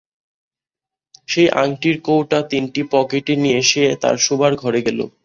[1.27, 4.99] সেই আংটির কৌটা তিনটি পকেটে নিয়ে সে তার শোবার ঘরে গেল।